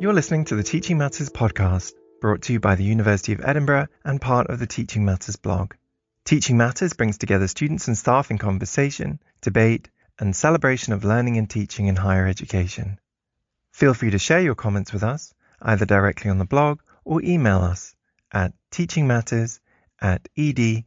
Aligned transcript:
You're 0.00 0.12
listening 0.12 0.44
to 0.44 0.54
the 0.54 0.62
Teaching 0.62 0.96
Matters 0.96 1.28
podcast, 1.28 1.92
brought 2.20 2.42
to 2.42 2.52
you 2.52 2.60
by 2.60 2.76
the 2.76 2.84
University 2.84 3.32
of 3.32 3.40
Edinburgh 3.42 3.88
and 4.04 4.20
part 4.20 4.46
of 4.46 4.60
the 4.60 4.66
Teaching 4.68 5.04
Matters 5.04 5.34
blog. 5.34 5.74
Teaching 6.24 6.56
Matters 6.56 6.92
brings 6.92 7.18
together 7.18 7.48
students 7.48 7.88
and 7.88 7.98
staff 7.98 8.30
in 8.30 8.38
conversation, 8.38 9.18
debate, 9.40 9.88
and 10.16 10.36
celebration 10.36 10.92
of 10.92 11.02
learning 11.02 11.36
and 11.36 11.50
teaching 11.50 11.88
in 11.88 11.96
higher 11.96 12.28
education. 12.28 13.00
Feel 13.72 13.92
free 13.92 14.10
to 14.12 14.20
share 14.20 14.40
your 14.40 14.54
comments 14.54 14.92
with 14.92 15.02
us, 15.02 15.34
either 15.60 15.84
directly 15.84 16.30
on 16.30 16.38
the 16.38 16.44
blog 16.44 16.78
or 17.04 17.20
email 17.20 17.58
us 17.58 17.96
at 18.30 18.52
teachingmatters 18.70 19.58
at 20.00 20.28
ed.ac.uk. 20.36 20.84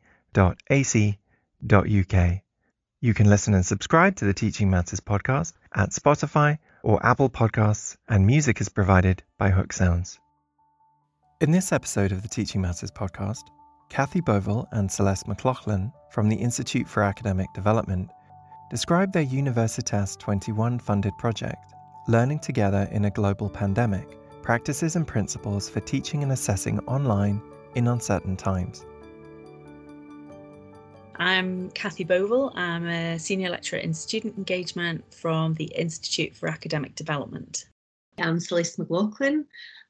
You 3.02 3.14
can 3.14 3.30
listen 3.30 3.54
and 3.56 3.66
subscribe 3.66 4.16
to 4.16 4.26
the 4.26 4.34
Teaching 4.34 4.70
Matters 4.70 5.02
podcast 5.02 5.52
at 5.76 5.90
Spotify 5.90 6.60
or 6.84 7.06
Apple 7.06 7.30
Podcasts, 7.30 7.96
and 8.10 8.26
music 8.26 8.62
is 8.62 8.70
provided 8.70 9.24
by 9.38 9.50
Hook 9.50 9.74
Sounds. 9.74 10.20
In 11.40 11.52
this 11.52 11.72
episode 11.72 12.12
of 12.12 12.22
the 12.22 12.28
Teaching 12.28 12.62
Matters 12.62 12.92
podcast, 12.92 13.44
Cathy 13.90 14.22
Bovill 14.22 14.66
and 14.72 14.92
Celeste 14.92 15.28
McLaughlin 15.28 15.92
from 16.12 16.30
the 16.30 16.36
Institute 16.36 16.88
for 16.88 17.04
Academic 17.04 17.48
Development 17.54 18.10
describe 18.70 19.12
their 19.12 19.26
Universitas 19.26 20.18
21 20.18 20.80
funded 20.80 21.18
project, 21.18 21.74
Learning 22.08 22.40
Together 22.40 22.88
in 22.92 23.06
a 23.06 23.12
Global 23.12 23.50
Pandemic 23.50 24.18
Practices 24.42 24.96
and 24.96 25.08
Principles 25.08 25.70
for 25.70 25.82
Teaching 25.82 26.24
and 26.24 26.32
Assessing 26.32 26.80
Online 26.88 27.42
in 27.76 27.88
Uncertain 27.88 28.36
Times. 28.36 28.86
I'm 31.18 31.70
Cathy 31.72 32.06
Bovill. 32.06 32.52
I'm 32.56 32.88
a 32.88 33.20
senior 33.20 33.50
lecturer 33.50 33.80
in 33.80 33.94
student 33.94 34.38
engagement 34.38 35.14
from 35.14 35.54
the 35.56 35.66
Institute 35.66 36.36
for 36.36 36.48
Academic 36.48 36.96
Development. 36.96 37.66
I'm 38.18 38.40
Celeste 38.40 38.80
McLaughlin. 38.80 39.46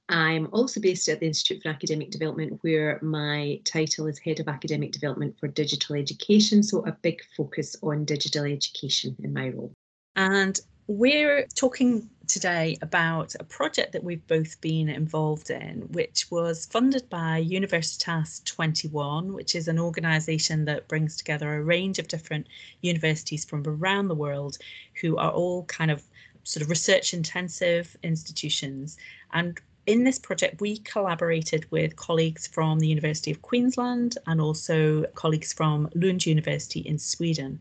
I'm 0.09 0.49
also 0.51 0.81
based 0.81 1.07
at 1.07 1.19
the 1.19 1.27
Institute 1.27 1.63
for 1.63 1.69
Academic 1.69 2.11
Development, 2.11 2.59
where 2.61 2.99
my 3.01 3.61
title 3.63 4.07
is 4.07 4.19
Head 4.19 4.39
of 4.39 4.47
Academic 4.47 4.91
Development 4.91 5.37
for 5.39 5.47
Digital 5.47 5.95
Education. 5.95 6.63
So, 6.63 6.85
a 6.85 6.91
big 6.91 7.21
focus 7.37 7.77
on 7.81 8.03
digital 8.03 8.43
education 8.43 9.15
in 9.23 9.33
my 9.33 9.49
role. 9.49 9.71
And 10.15 10.59
we're 10.87 11.47
talking 11.55 12.09
today 12.31 12.77
about 12.81 13.35
a 13.39 13.43
project 13.43 13.91
that 13.91 14.03
we've 14.03 14.25
both 14.27 14.59
been 14.61 14.87
involved 14.87 15.49
in, 15.49 15.81
which 15.91 16.31
was 16.31 16.65
funded 16.65 17.09
by 17.09 17.43
Universitas 17.43 18.43
21, 18.45 19.33
which 19.33 19.53
is 19.53 19.67
an 19.67 19.77
organisation 19.77 20.63
that 20.65 20.87
brings 20.87 21.17
together 21.17 21.53
a 21.53 21.61
range 21.61 21.99
of 21.99 22.07
different 22.07 22.47
universities 22.81 23.43
from 23.43 23.63
around 23.67 24.07
the 24.07 24.15
world 24.15 24.57
who 25.01 25.17
are 25.17 25.31
all 25.31 25.65
kind 25.65 25.91
of 25.91 26.01
sort 26.43 26.63
of 26.63 26.69
research 26.69 27.13
intensive 27.13 27.97
institutions. 28.01 28.97
And 29.33 29.59
in 29.85 30.05
this 30.05 30.17
project, 30.17 30.61
we 30.61 30.77
collaborated 30.77 31.69
with 31.69 31.97
colleagues 31.97 32.47
from 32.47 32.79
the 32.79 32.87
University 32.87 33.31
of 33.31 33.41
Queensland 33.41 34.17
and 34.25 34.39
also 34.39 35.03
colleagues 35.15 35.51
from 35.51 35.89
Lund 35.95 36.25
University 36.25 36.79
in 36.79 36.97
Sweden. 36.97 37.59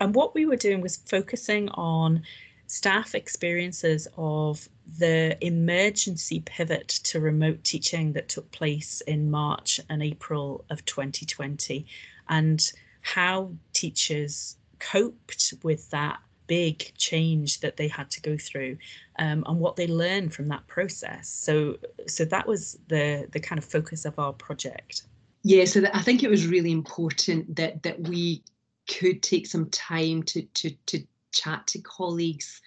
And 0.00 0.14
what 0.14 0.34
we 0.34 0.46
were 0.46 0.56
doing 0.56 0.80
was 0.80 0.96
focusing 0.96 1.68
on 1.70 2.22
staff 2.66 3.14
experiences 3.14 4.08
of 4.16 4.68
the 4.98 5.36
emergency 5.44 6.40
pivot 6.40 6.88
to 6.88 7.20
remote 7.20 7.62
teaching 7.64 8.12
that 8.12 8.28
took 8.28 8.50
place 8.52 9.00
in 9.02 9.30
March 9.30 9.80
and 9.88 10.02
April 10.02 10.64
of 10.70 10.84
2020 10.84 11.86
and 12.28 12.72
how 13.02 13.52
teachers 13.72 14.56
coped 14.78 15.54
with 15.62 15.88
that 15.90 16.18
big 16.46 16.92
change 16.96 17.60
that 17.60 17.76
they 17.76 17.88
had 17.88 18.08
to 18.10 18.20
go 18.20 18.36
through 18.36 18.76
um, 19.18 19.42
and 19.46 19.58
what 19.58 19.76
they 19.76 19.86
learned 19.86 20.32
from 20.32 20.48
that 20.48 20.66
process. 20.66 21.28
So 21.28 21.76
so 22.06 22.24
that 22.26 22.46
was 22.46 22.78
the 22.88 23.26
the 23.32 23.40
kind 23.40 23.58
of 23.58 23.64
focus 23.64 24.04
of 24.04 24.18
our 24.18 24.32
project. 24.32 25.02
Yeah 25.42 25.64
so 25.64 25.84
i 25.94 26.02
think 26.02 26.24
it 26.24 26.30
was 26.30 26.46
really 26.48 26.72
important 26.72 27.54
that 27.54 27.82
that 27.84 28.00
we 28.00 28.42
could 28.88 29.22
take 29.22 29.46
some 29.46 29.70
time 29.70 30.24
to 30.24 30.42
to 30.42 30.70
to 30.86 31.04
chat 31.32 31.66
to 31.68 31.78
colleagues 31.80 32.60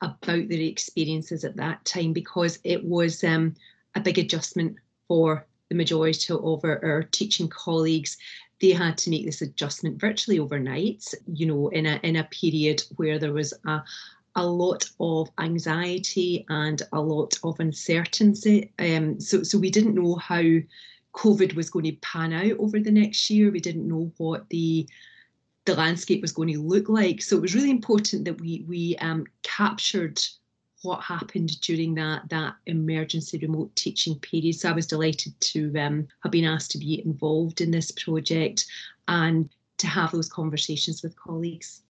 about 0.00 0.48
their 0.48 0.60
experiences 0.60 1.44
at 1.44 1.56
that 1.56 1.84
time 1.84 2.12
because 2.12 2.58
it 2.64 2.84
was 2.84 3.22
um, 3.24 3.54
a 3.94 4.00
big 4.00 4.18
adjustment 4.18 4.76
for 5.08 5.46
the 5.68 5.74
majority 5.74 6.32
of 6.32 6.64
our, 6.64 6.84
our, 6.84 7.02
teaching 7.02 7.48
colleagues. 7.48 8.16
They 8.60 8.70
had 8.70 8.98
to 8.98 9.10
make 9.10 9.26
this 9.26 9.42
adjustment 9.42 10.00
virtually 10.00 10.38
overnight, 10.38 11.04
you 11.32 11.46
know, 11.46 11.68
in 11.68 11.86
a 11.86 12.00
in 12.02 12.16
a 12.16 12.24
period 12.24 12.82
where 12.96 13.18
there 13.18 13.32
was 13.32 13.54
a 13.66 13.82
a 14.36 14.46
lot 14.46 14.84
of 15.00 15.28
anxiety 15.38 16.46
and 16.48 16.82
a 16.92 17.00
lot 17.00 17.38
of 17.42 17.58
uncertainty. 17.58 18.72
Um, 18.78 19.20
so 19.20 19.42
so 19.42 19.58
we 19.58 19.70
didn't 19.70 19.94
know 19.94 20.16
how 20.16 20.42
COVID 21.14 21.54
was 21.54 21.70
going 21.70 21.86
to 21.86 21.92
pan 21.96 22.32
out 22.32 22.58
over 22.58 22.78
the 22.78 22.90
next 22.90 23.30
year. 23.30 23.50
We 23.50 23.60
didn't 23.60 23.88
know 23.88 24.12
what 24.18 24.48
the 24.50 24.88
the 25.66 25.74
landscape 25.74 26.22
was 26.22 26.32
going 26.32 26.52
to 26.52 26.62
look 26.62 26.88
like. 26.88 27.22
So 27.22 27.36
it 27.36 27.42
was 27.42 27.54
really 27.54 27.70
important 27.70 28.24
that 28.24 28.40
we 28.40 28.64
we 28.66 28.96
um, 28.96 29.26
captured 29.42 30.20
what 30.82 31.02
happened 31.02 31.60
during 31.60 31.94
that 31.94 32.28
that 32.30 32.54
emergency 32.66 33.38
remote 33.38 33.74
teaching 33.76 34.18
period. 34.18 34.54
So 34.54 34.70
I 34.70 34.72
was 34.72 34.86
delighted 34.86 35.38
to 35.40 35.72
um, 35.78 36.08
have 36.22 36.32
been 36.32 36.46
asked 36.46 36.70
to 36.72 36.78
be 36.78 37.02
involved 37.04 37.60
in 37.60 37.70
this 37.70 37.90
project 37.90 38.66
and 39.08 39.48
to 39.78 39.86
have 39.86 40.12
those 40.12 40.28
conversations 40.28 41.02
with 41.02 41.16
colleagues. 41.16 41.82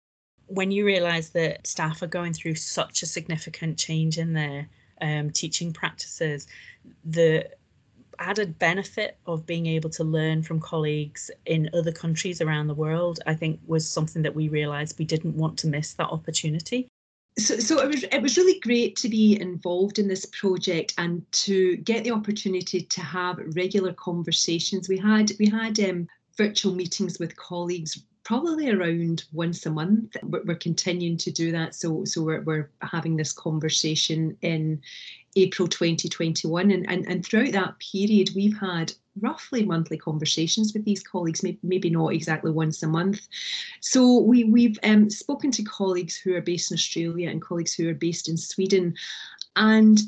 When 0.47 0.71
you 0.71 0.85
realise 0.85 1.29
that 1.29 1.67
staff 1.67 2.01
are 2.01 2.07
going 2.07 2.33
through 2.33 2.55
such 2.55 3.03
a 3.03 3.05
significant 3.05 3.77
change 3.77 4.17
in 4.17 4.33
their 4.33 4.67
um, 5.01 5.29
teaching 5.29 5.71
practices, 5.71 6.47
the 7.05 7.47
added 8.19 8.59
benefit 8.59 9.17
of 9.25 9.45
being 9.45 9.65
able 9.65 9.89
to 9.91 10.03
learn 10.03 10.43
from 10.43 10.59
colleagues 10.59 11.31
in 11.45 11.69
other 11.73 11.91
countries 11.91 12.41
around 12.41 12.67
the 12.67 12.75
world, 12.75 13.19
I 13.25 13.33
think 13.33 13.59
was 13.65 13.87
something 13.87 14.21
that 14.21 14.35
we 14.35 14.49
realised 14.49 14.99
we 14.99 15.05
didn't 15.05 15.35
want 15.35 15.57
to 15.59 15.67
miss 15.67 15.93
that 15.93 16.09
opportunity. 16.09 16.87
So, 17.37 17.57
so 17.57 17.79
it 17.81 17.87
was 17.87 18.03
it 18.03 18.21
was 18.21 18.37
really 18.37 18.59
great 18.59 18.95
to 18.97 19.09
be 19.09 19.39
involved 19.39 19.97
in 19.97 20.07
this 20.07 20.25
project 20.25 20.93
and 20.97 21.25
to 21.31 21.77
get 21.77 22.03
the 22.03 22.11
opportunity 22.11 22.81
to 22.81 23.01
have 23.01 23.39
regular 23.55 23.93
conversations. 23.93 24.89
We 24.89 24.97
had 24.97 25.31
we 25.39 25.47
had 25.47 25.79
um, 25.79 26.07
virtual 26.37 26.73
meetings 26.73 27.19
with 27.19 27.37
colleagues 27.37 28.01
probably 28.23 28.69
around 28.69 29.23
once 29.31 29.65
a 29.65 29.71
month. 29.71 30.15
We're, 30.23 30.55
continuing 30.55 31.17
to 31.17 31.31
do 31.31 31.51
that. 31.51 31.75
So 31.75 32.03
so 32.03 32.21
we're, 32.21 32.41
we're 32.41 32.69
having 32.81 33.15
this 33.15 33.31
conversation 33.31 34.37
in 34.41 34.81
April 35.41 35.67
2021. 35.67 36.71
And, 36.71 36.89
and, 36.89 37.07
and 37.07 37.25
throughout 37.25 37.51
that 37.53 37.75
period, 37.79 38.31
we've 38.35 38.57
had 38.57 38.93
roughly 39.21 39.65
monthly 39.65 39.97
conversations 39.97 40.73
with 40.73 40.85
these 40.85 41.03
colleagues, 41.03 41.43
maybe, 41.63 41.89
not 41.89 42.13
exactly 42.13 42.51
once 42.51 42.83
a 42.83 42.87
month. 42.87 43.27
So 43.81 44.19
we, 44.19 44.43
we've 44.45 44.79
um, 44.83 45.09
spoken 45.09 45.51
to 45.51 45.63
colleagues 45.63 46.17
who 46.17 46.35
are 46.35 46.41
based 46.41 46.71
in 46.71 46.75
Australia 46.75 47.29
and 47.29 47.41
colleagues 47.41 47.73
who 47.73 47.89
are 47.89 47.93
based 47.93 48.29
in 48.29 48.37
Sweden. 48.37 48.95
And 49.55 49.99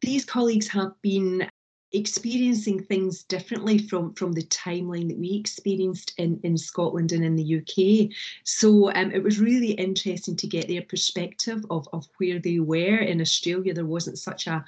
these 0.00 0.24
colleagues 0.24 0.68
have 0.68 0.92
been 1.02 1.48
experiencing 1.92 2.82
things 2.82 3.22
differently 3.22 3.78
from 3.78 4.12
from 4.14 4.32
the 4.32 4.44
timeline 4.44 5.08
that 5.08 5.18
we 5.18 5.34
experienced 5.34 6.12
in 6.18 6.38
in 6.42 6.56
Scotland 6.56 7.12
and 7.12 7.24
in 7.24 7.36
the 7.36 7.58
UK. 7.58 8.10
So 8.44 8.92
um, 8.92 9.10
it 9.12 9.22
was 9.22 9.40
really 9.40 9.72
interesting 9.72 10.36
to 10.36 10.46
get 10.46 10.68
their 10.68 10.82
perspective 10.82 11.64
of 11.70 11.88
of 11.92 12.06
where 12.18 12.38
they 12.38 12.60
were 12.60 12.98
in 12.98 13.20
Australia. 13.20 13.72
There 13.72 13.86
wasn't 13.86 14.18
such 14.18 14.46
a 14.46 14.64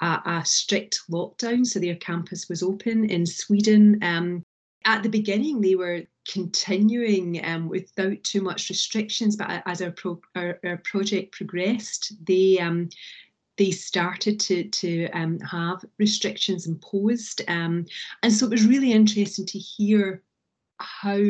a, 0.00 0.20
a 0.26 0.42
strict 0.44 1.02
lockdown, 1.10 1.64
so 1.64 1.78
their 1.78 1.96
campus 1.96 2.48
was 2.48 2.62
open. 2.62 3.08
In 3.08 3.26
Sweden, 3.26 3.98
um, 4.02 4.44
at 4.84 5.02
the 5.02 5.08
beginning, 5.08 5.60
they 5.60 5.76
were 5.76 6.02
continuing 6.28 7.44
um, 7.44 7.68
without 7.68 8.22
too 8.22 8.42
much 8.42 8.68
restrictions, 8.68 9.36
but 9.36 9.62
as 9.66 9.82
our, 9.82 9.90
pro- 9.90 10.20
our, 10.34 10.58
our 10.64 10.78
project 10.78 11.32
progressed, 11.32 12.12
they 12.26 12.58
um, 12.58 12.88
they 13.56 13.70
started 13.70 14.40
to 14.40 14.64
to 14.64 15.08
um, 15.10 15.38
have 15.40 15.84
restrictions 15.98 16.66
imposed, 16.66 17.42
um, 17.48 17.86
and 18.22 18.32
so 18.32 18.46
it 18.46 18.52
was 18.52 18.66
really 18.66 18.92
interesting 18.92 19.46
to 19.46 19.58
hear 19.58 20.22
how 20.78 21.20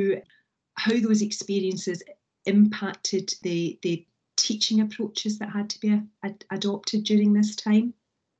how 0.74 0.98
those 1.00 1.22
experiences 1.22 2.02
impacted 2.46 3.32
the 3.42 3.78
the 3.82 4.06
teaching 4.36 4.80
approaches 4.80 5.38
that 5.38 5.50
had 5.50 5.70
to 5.70 5.80
be 5.80 6.00
ad- 6.22 6.44
adopted 6.50 7.04
during 7.04 7.32
this 7.32 7.54
time. 7.54 7.94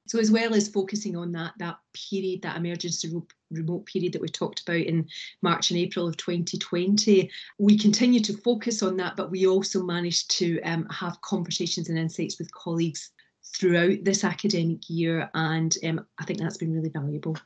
So 0.06 0.19
as 0.19 0.30
well 0.30 0.54
as 0.54 0.69
focusing 0.69 1.16
on 1.16 1.32
that 1.32 1.54
that 1.58 1.78
period, 1.92 2.42
that 2.42 2.56
emergency 2.56 3.10
remote 3.50 3.87
period 3.87 4.12
that 4.12 4.22
we 4.22 4.28
talked 4.28 4.60
about 4.60 4.76
in 4.80 5.06
March 5.42 5.70
and 5.70 5.78
April 5.78 6.06
of 6.06 6.16
2020, 6.16 7.30
we 7.58 7.78
continue 7.78 8.20
to 8.20 8.37
focus 8.38 8.82
on 8.82 8.96
that, 8.98 9.16
but 9.16 9.30
we 9.30 9.46
also 9.46 9.82
managed 9.82 10.30
to 10.32 10.60
um, 10.62 10.87
have 10.90 11.20
conversations 11.22 11.88
and 11.88 11.98
insights 11.98 12.38
with 12.38 12.52
colleagues 12.52 13.12
throughout 13.44 14.02
this 14.02 14.25
academic 14.25 14.88
year, 14.88 15.31
and 15.35 15.76
um, 15.85 16.06
I 16.19 16.25
think 16.25 16.41
that's 16.41 16.56
been 16.56 16.75
really 16.75 16.91
valuable. 16.91 17.37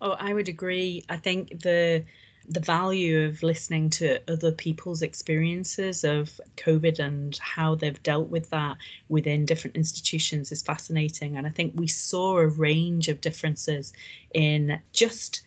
Oh, 0.00 0.12
I 0.12 0.32
would 0.32 0.48
agree. 0.48 1.04
I 1.08 1.16
think 1.16 1.60
the 1.60 2.04
the 2.50 2.60
value 2.60 3.26
of 3.26 3.42
listening 3.42 3.90
to 3.90 4.18
other 4.30 4.52
people's 4.52 5.02
experiences 5.02 6.02
of 6.02 6.40
COVID 6.56 6.98
and 6.98 7.36
how 7.42 7.74
they've 7.74 8.02
dealt 8.02 8.30
with 8.30 8.48
that 8.50 8.78
within 9.10 9.44
different 9.44 9.76
institutions 9.76 10.50
is 10.50 10.62
fascinating. 10.62 11.36
And 11.36 11.46
I 11.46 11.50
think 11.50 11.74
we 11.76 11.86
saw 11.86 12.38
a 12.38 12.46
range 12.46 13.08
of 13.08 13.20
differences 13.20 13.92
in 14.32 14.80
just 14.92 15.42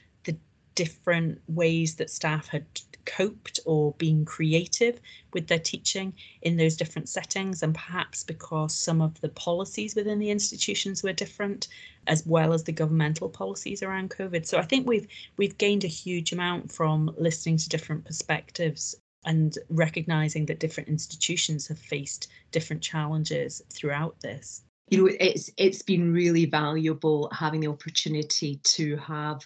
different 0.82 1.40
ways 1.48 1.94
that 1.98 2.10
staff 2.10 2.48
had 2.48 2.66
coped 3.06 3.60
or 3.68 3.92
been 4.00 4.26
creative 4.26 5.00
with 5.32 5.46
their 5.46 5.60
teaching 5.60 6.12
in 6.42 6.58
those 6.58 6.76
different 6.76 7.08
settings 7.08 7.62
and 7.62 7.76
perhaps 7.76 8.24
because 8.24 8.74
some 8.74 9.00
of 9.00 9.22
the 9.22 9.30
policies 9.30 9.96
within 9.96 10.18
the 10.18 10.32
institutions 10.32 11.04
were 11.04 11.14
different 11.14 11.68
as 12.08 12.26
well 12.26 12.52
as 12.52 12.64
the 12.64 12.72
governmental 12.72 13.30
policies 13.30 13.84
around 13.84 14.10
covid. 14.10 14.44
So 14.48 14.58
i 14.58 14.64
think 14.64 14.88
we've 14.88 15.08
we've 15.38 15.58
gained 15.60 15.84
a 15.84 15.98
huge 16.04 16.32
amount 16.32 16.72
from 16.72 17.14
listening 17.16 17.58
to 17.58 17.70
different 17.70 18.04
perspectives 18.06 18.96
and 19.24 19.56
recognizing 19.70 20.48
that 20.48 20.60
different 20.60 20.90
institutions 20.90 21.68
have 21.68 21.78
faced 21.78 22.28
different 22.52 22.82
challenges 22.82 23.62
throughout 23.70 24.20
this. 24.22 24.64
You 24.90 24.98
know 24.98 25.16
it's 25.20 25.52
it's 25.58 25.84
been 25.84 26.12
really 26.12 26.46
valuable 26.48 27.30
having 27.32 27.62
the 27.62 27.68
opportunity 27.76 28.60
to 28.64 28.98
have 28.98 29.46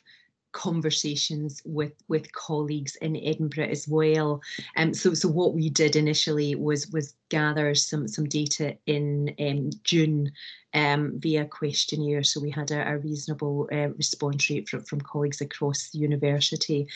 conversations 0.56 1.62
with 1.66 1.94
with 2.07 2.31
colleagues 2.31 2.96
in 3.02 3.18
Edinburgh 3.18 3.68
as 3.68 3.88
well. 3.88 4.42
Um, 4.78 4.94
so 4.94 5.13
so 5.13 5.28
what 5.28 5.54
we 5.54 5.69
did 5.69 5.96
initially 5.96 6.56
was 6.56 6.88
was 6.92 7.13
gather 7.30 7.75
some 7.75 8.07
some 8.07 8.25
data 8.25 8.78
in 8.86 9.36
um, 9.38 9.69
June 9.84 10.31
um, 10.74 11.19
via 11.19 11.46
questionnaire. 11.46 12.24
So 12.24 12.40
we 12.40 12.52
had 12.52 12.72
a, 12.72 12.90
a 12.90 12.98
reasonable 12.98 13.68
uh, 13.72 13.90
response 13.90 14.50
rate 14.50 14.69
from, 14.69 14.84
from 14.84 15.02
colleagues 15.02 15.42
across 15.42 15.90
the 15.90 16.00
university. 16.00 16.88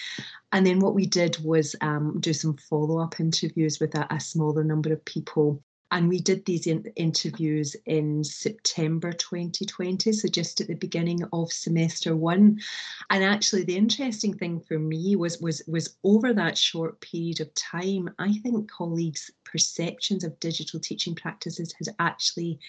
And 0.52 0.66
then 0.66 0.80
what 0.80 0.96
we 0.96 1.06
did 1.06 1.38
was 1.44 1.76
um, 1.82 2.20
do 2.20 2.34
some 2.34 2.56
follow 2.58 3.00
up 3.00 3.20
interviews 3.20 3.80
with 3.80 3.94
a, 3.96 4.08
a 4.10 4.20
smaller 4.20 4.64
number 4.64 4.92
of 4.94 5.04
people 5.06 5.62
and 5.92 6.08
we 6.08 6.20
did 6.20 6.46
these 6.46 6.68
in- 6.68 6.92
interviews 6.96 7.76
in 7.86 8.24
September 8.24 9.12
2020, 9.12 10.12
so 10.12 10.28
just 10.28 10.62
at 10.62 10.68
the 10.68 10.76
beginning 10.76 11.24
of 11.34 11.52
semester 11.52 12.16
one. 12.16 12.60
And 13.10 13.24
actually, 13.24 13.64
the 13.64 13.78
interesting 13.78 14.34
thing 14.34 14.60
for 14.60 14.78
me 14.78 15.16
was 15.16 15.40
was 15.40 15.64
was 15.68 15.98
over 16.04 16.34
that 16.34 16.58
short 16.58 17.02
period 17.02 17.40
of 17.40 17.54
time, 17.56 18.10
I 18.20 18.34
think 18.40 18.70
colleagues' 18.70 19.32
perceptions 19.44 20.24
of 20.24 20.40
digital 20.40 20.80
teaching 20.80 21.16
practices 21.16 21.74
has 21.80 21.90
actually 22.00 22.60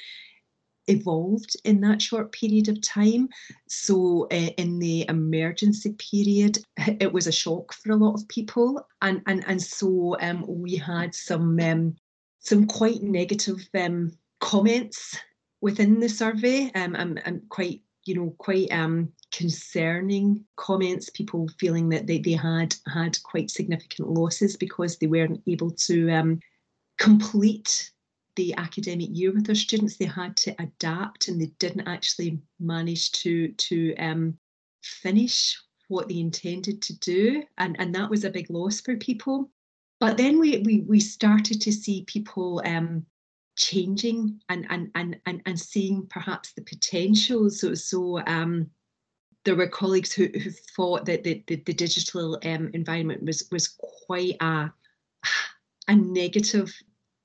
evolved 0.86 1.54
in 1.64 1.80
that 1.82 2.02
short 2.02 2.32
period 2.32 2.68
of 2.68 2.80
time. 2.80 3.28
So, 3.68 4.26
uh, 4.32 4.50
in 4.56 4.78
the 4.78 5.06
emergency 5.08 5.92
period, 5.92 6.58
it 6.76 7.12
was 7.12 7.26
a 7.26 7.32
shock 7.32 7.72
for 7.72 7.92
a 7.92 7.96
lot 7.96 8.14
of 8.14 8.28
people, 8.28 8.86
and 9.02 9.22
and 9.26 9.44
and 9.46 9.62
so 9.62 10.16
um, 10.20 10.44
we 10.48 10.76
had 10.76 11.14
some 11.14 11.58
um, 11.60 11.96
some 12.40 12.66
quite 12.66 13.02
negative 13.02 13.68
um, 13.74 14.12
comments 14.40 15.16
within 15.60 16.00
the 16.00 16.08
survey. 16.08 16.70
Um, 16.74 16.94
and, 16.96 17.22
and 17.24 17.48
quite 17.48 17.82
you 18.04 18.14
know 18.14 18.34
quite 18.38 18.72
um, 18.72 19.12
concerning 19.30 20.44
comments 20.56 21.10
people 21.10 21.48
feeling 21.58 21.88
that 21.90 22.06
they, 22.06 22.18
they 22.18 22.32
had 22.32 22.74
had 22.92 23.22
quite 23.22 23.50
significant 23.50 24.08
losses 24.08 24.56
because 24.56 24.96
they 24.96 25.06
weren't 25.06 25.42
able 25.46 25.70
to 25.70 26.10
um, 26.10 26.40
complete 26.98 27.90
the 28.36 28.54
academic 28.56 29.08
year 29.12 29.32
with 29.32 29.46
their 29.46 29.54
students. 29.54 29.96
They 29.96 30.06
had 30.06 30.36
to 30.38 30.54
adapt 30.58 31.28
and 31.28 31.40
they 31.40 31.52
didn't 31.58 31.88
actually 31.88 32.38
manage 32.58 33.12
to 33.12 33.48
to 33.52 33.94
um, 33.96 34.38
finish 34.82 35.58
what 35.88 36.08
they 36.08 36.20
intended 36.20 36.80
to 36.82 36.98
do. 36.98 37.42
And 37.58 37.76
and 37.78 37.94
that 37.94 38.08
was 38.08 38.24
a 38.24 38.30
big 38.30 38.48
loss 38.48 38.80
for 38.80 38.96
people 38.96 39.50
but 40.00 40.16
then 40.16 40.40
we 40.40 40.58
we, 40.58 40.80
we 40.80 40.98
started 40.98 41.60
to 41.60 41.72
see 41.72 42.04
people 42.06 42.62
um, 42.64 43.06
changing 43.56 44.40
and, 44.48 44.66
and 44.70 44.90
and 44.94 45.20
and 45.26 45.42
and 45.46 45.60
seeing 45.60 46.06
perhaps 46.08 46.52
the 46.52 46.62
potential. 46.62 47.50
So 47.50 47.74
so 47.74 48.20
um, 48.26 48.70
there 49.44 49.56
were 49.56 49.68
colleagues 49.68 50.12
who, 50.12 50.26
who 50.26 50.50
thought 50.50 51.04
that 51.06 51.24
the, 51.24 51.42
the, 51.46 51.56
the 51.56 51.72
digital 51.72 52.38
um, 52.44 52.70
environment 52.72 53.22
was 53.22 53.46
was 53.52 53.76
quite 54.06 54.36
a 54.40 54.72
a 55.88 55.94
negative 55.94 56.74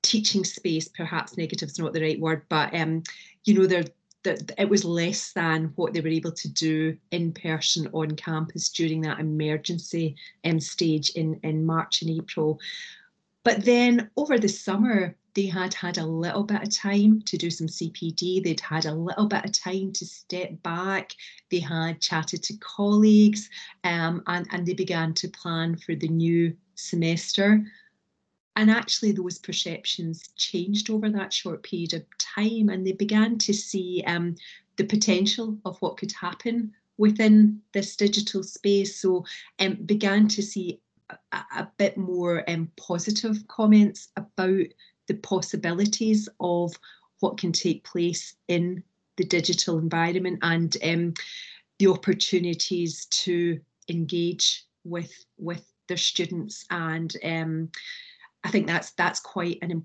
teaching 0.03 0.43
space. 0.43 0.89
Perhaps 0.89 1.37
negative 1.37 1.69
is 1.69 1.79
not 1.79 1.93
the 1.93 2.01
right 2.01 2.19
word, 2.19 2.43
but 2.49 2.73
um, 2.75 3.03
you 3.45 3.53
know 3.53 3.65
there 3.65 3.85
that 4.25 4.51
it 4.57 4.69
was 4.69 4.83
less 4.83 5.31
than 5.31 5.71
what 5.75 5.93
they 5.93 6.01
were 6.01 6.09
able 6.09 6.33
to 6.33 6.49
do 6.49 6.97
in 7.11 7.31
person 7.31 7.87
on 7.93 8.11
campus 8.11 8.69
during 8.69 9.01
that 9.01 9.19
emergency 9.19 10.15
um, 10.43 10.59
stage 10.59 11.11
in, 11.11 11.39
in 11.43 11.65
March 11.65 12.01
and 12.01 12.11
April. 12.11 12.59
But 13.43 13.63
then 13.63 14.09
over 14.17 14.37
the 14.37 14.49
summer, 14.49 15.15
they 15.35 15.45
had 15.45 15.73
had 15.73 15.97
a 15.97 16.05
little 16.05 16.43
bit 16.43 16.63
of 16.63 16.73
time 16.73 17.21
to 17.23 17.37
do 17.37 17.49
some 17.49 17.67
CPD. 17.67 18.43
They'd 18.43 18.59
had 18.59 18.85
a 18.85 18.93
little 18.93 19.27
bit 19.27 19.45
of 19.45 19.51
time 19.51 19.91
to 19.93 20.05
step 20.05 20.61
back. 20.63 21.11
They 21.51 21.59
had 21.59 22.01
chatted 22.01 22.41
to 22.43 22.57
colleagues 22.57 23.49
um, 23.83 24.23
and, 24.27 24.47
and 24.51 24.65
they 24.65 24.73
began 24.73 25.13
to 25.15 25.27
plan 25.27 25.75
for 25.75 25.93
the 25.93 26.07
new 26.07 26.55
semester. 26.75 27.63
And 28.55 28.71
actually, 28.71 29.11
those 29.11 29.37
perceptions 29.37 30.29
changed 30.37 30.89
over 30.89 31.09
that 31.09 31.33
short 31.33 31.63
period 31.63 31.93
of 31.93 32.05
time, 32.17 32.69
and 32.69 32.85
they 32.85 32.93
began 32.93 33.37
to 33.39 33.53
see 33.53 34.03
um, 34.07 34.35
the 34.77 34.85
potential 34.85 35.57
of 35.65 35.77
what 35.81 35.97
could 35.97 36.11
happen 36.13 36.73
within 36.97 37.61
this 37.73 37.95
digital 37.95 38.43
space. 38.43 39.01
So, 39.01 39.25
um, 39.59 39.75
began 39.85 40.27
to 40.29 40.41
see 40.41 40.79
a, 41.09 41.37
a 41.57 41.67
bit 41.77 41.97
more 41.97 42.49
um, 42.49 42.71
positive 42.77 43.45
comments 43.47 44.09
about 44.15 44.67
the 45.07 45.15
possibilities 45.15 46.29
of 46.39 46.73
what 47.19 47.37
can 47.37 47.51
take 47.51 47.83
place 47.83 48.35
in 48.47 48.83
the 49.17 49.25
digital 49.25 49.77
environment 49.77 50.39
and 50.41 50.77
um, 50.83 51.13
the 51.79 51.87
opportunities 51.87 53.05
to 53.07 53.59
engage 53.89 54.65
with 54.83 55.25
with 55.37 55.65
their 55.87 55.97
students 55.97 56.65
and 56.69 57.15
um, 57.23 57.69
I 58.45 58.49
think 58.49 58.67
that's 58.67 58.91
that's 58.91 59.19
quite 59.19 59.57
an 59.63 59.83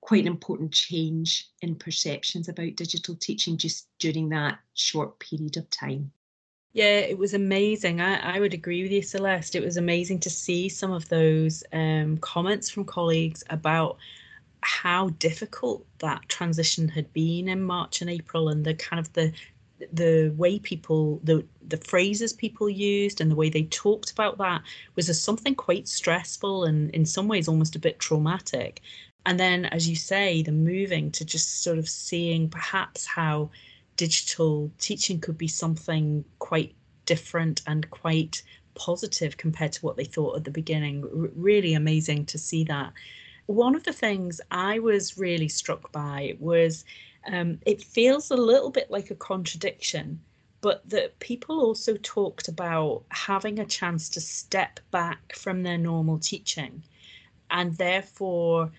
quite 0.00 0.20
an 0.22 0.28
important 0.28 0.72
change 0.72 1.48
in 1.62 1.74
perceptions 1.74 2.48
about 2.48 2.76
digital 2.76 3.16
teaching 3.16 3.58
just 3.58 3.88
during 3.98 4.28
that 4.28 4.60
short 4.74 5.18
period 5.18 5.56
of 5.56 5.68
time. 5.70 6.12
Yeah, 6.72 6.98
it 6.98 7.18
was 7.18 7.34
amazing. 7.34 8.00
I, 8.00 8.36
I 8.36 8.38
would 8.38 8.54
agree 8.54 8.82
with 8.82 8.92
you, 8.92 9.02
Celeste. 9.02 9.56
It 9.56 9.64
was 9.64 9.76
amazing 9.76 10.20
to 10.20 10.30
see 10.30 10.68
some 10.68 10.92
of 10.92 11.08
those 11.08 11.64
um, 11.72 12.18
comments 12.18 12.70
from 12.70 12.84
colleagues 12.84 13.42
about 13.50 13.96
how 14.60 15.08
difficult 15.18 15.84
that 15.98 16.28
transition 16.28 16.86
had 16.86 17.12
been 17.12 17.48
in 17.48 17.62
March 17.62 18.00
and 18.00 18.10
April 18.10 18.50
and 18.50 18.64
the 18.64 18.74
kind 18.74 19.00
of 19.00 19.12
the 19.14 19.32
the 19.92 20.32
way 20.36 20.58
people 20.58 21.20
the 21.24 21.44
the 21.66 21.76
phrases 21.76 22.32
people 22.32 22.68
used 22.68 23.20
and 23.20 23.30
the 23.30 23.36
way 23.36 23.48
they 23.48 23.64
talked 23.64 24.10
about 24.10 24.38
that 24.38 24.62
was 24.94 25.08
as 25.08 25.20
something 25.20 25.54
quite 25.54 25.86
stressful 25.88 26.64
and 26.64 26.90
in 26.90 27.04
some 27.04 27.28
ways 27.28 27.48
almost 27.48 27.76
a 27.76 27.80
bit 27.80 27.98
traumatic. 27.98 28.80
And 29.26 29.40
then 29.40 29.66
as 29.66 29.88
you 29.88 29.96
say 29.96 30.42
the 30.42 30.52
moving 30.52 31.10
to 31.12 31.24
just 31.24 31.62
sort 31.62 31.78
of 31.78 31.88
seeing 31.88 32.48
perhaps 32.48 33.06
how 33.06 33.50
digital 33.96 34.70
teaching 34.78 35.20
could 35.20 35.38
be 35.38 35.48
something 35.48 36.24
quite 36.38 36.74
different 37.06 37.62
and 37.66 37.90
quite 37.90 38.42
positive 38.74 39.36
compared 39.36 39.72
to 39.72 39.84
what 39.84 39.96
they 39.96 40.04
thought 40.04 40.36
at 40.36 40.44
the 40.44 40.50
beginning. 40.50 41.04
R- 41.04 41.30
really 41.34 41.74
amazing 41.74 42.26
to 42.26 42.38
see 42.38 42.64
that. 42.64 42.92
One 43.46 43.74
of 43.74 43.84
the 43.84 43.92
things 43.92 44.40
i 44.50 44.78
was 44.78 45.16
really 45.16 45.48
struck 45.48 45.92
by 45.92 46.36
was 46.38 46.84
um, 47.32 47.58
it 47.66 47.82
feels 47.82 48.30
a 48.30 48.36
little 48.36 48.70
bit 48.70 48.90
like 48.90 49.10
a 49.10 49.16
contradiction, 49.16 50.20
but 50.60 50.88
that 50.88 51.18
people 51.18 51.60
also 51.60 51.96
talked 51.98 52.48
about 52.48 53.04
having 53.10 53.58
a 53.58 53.66
chance 53.66 54.08
to 54.10 54.20
step 54.20 54.80
back 54.90 55.34
from 55.34 55.62
their 55.62 55.78
normal 55.78 56.18
teaching 56.18 56.82
and 57.50 57.76
therefore 57.76 58.70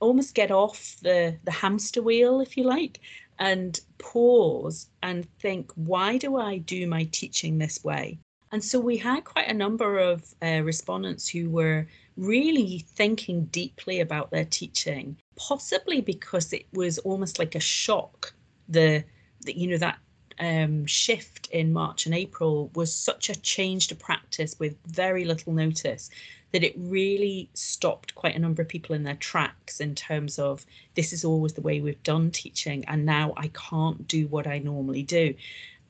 almost 0.00 0.34
get 0.34 0.50
off 0.50 0.96
the, 1.02 1.36
the 1.44 1.50
hamster 1.50 2.02
wheel, 2.02 2.40
if 2.40 2.56
you 2.56 2.64
like, 2.64 3.00
and 3.38 3.80
pause 3.98 4.88
and 5.02 5.26
think, 5.38 5.70
why 5.74 6.18
do 6.18 6.36
I 6.36 6.58
do 6.58 6.86
my 6.86 7.04
teaching 7.04 7.58
this 7.58 7.82
way? 7.84 8.18
And 8.52 8.62
so 8.62 8.80
we 8.80 8.96
had 8.96 9.24
quite 9.24 9.48
a 9.48 9.54
number 9.54 9.98
of 9.98 10.34
uh, 10.42 10.62
respondents 10.62 11.28
who 11.28 11.48
were 11.48 11.86
really 12.16 12.84
thinking 12.94 13.44
deeply 13.46 14.00
about 14.00 14.30
their 14.30 14.44
teaching, 14.44 15.16
possibly 15.36 16.00
because 16.00 16.52
it 16.52 16.66
was 16.72 16.98
almost 16.98 17.38
like 17.38 17.54
a 17.54 17.60
shock. 17.60 18.32
The, 18.68 19.04
the 19.42 19.56
you 19.56 19.68
know 19.68 19.78
that 19.78 19.98
um, 20.40 20.86
shift 20.86 21.48
in 21.48 21.72
March 21.72 22.06
and 22.06 22.14
April 22.14 22.70
was 22.74 22.92
such 22.92 23.30
a 23.30 23.40
change 23.40 23.88
to 23.88 23.94
practice 23.94 24.58
with 24.58 24.76
very 24.86 25.24
little 25.24 25.52
notice 25.52 26.10
that 26.52 26.64
it 26.64 26.74
really 26.76 27.48
stopped 27.54 28.14
quite 28.16 28.34
a 28.34 28.38
number 28.38 28.62
of 28.62 28.68
people 28.68 28.96
in 28.96 29.04
their 29.04 29.16
tracks 29.16 29.80
in 29.80 29.94
terms 29.94 30.38
of 30.38 30.66
this 30.94 31.12
is 31.12 31.24
always 31.24 31.52
the 31.52 31.60
way 31.60 31.80
we've 31.80 32.02
done 32.02 32.30
teaching 32.30 32.84
and 32.88 33.06
now 33.06 33.32
I 33.36 33.48
can't 33.48 34.08
do 34.08 34.26
what 34.26 34.48
I 34.48 34.58
normally 34.58 35.04
do. 35.04 35.34